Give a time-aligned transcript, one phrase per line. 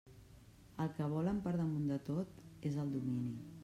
[0.85, 3.41] El que volen per damunt de tot és el domini.